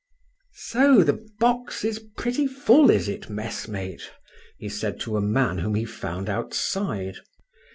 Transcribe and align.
"So 0.55 1.03
the 1.03 1.23
box 1.39 1.85
is 1.85 1.99
pretty 2.17 2.47
full, 2.47 2.89
is 2.89 3.07
it, 3.07 3.29
messmate?" 3.29 4.09
he 4.57 4.67
said 4.67 4.99
to 5.01 5.15
a 5.15 5.21
man 5.21 5.59
whom 5.59 5.75
he 5.75 5.85
found 5.85 6.27
outside. 6.27 7.17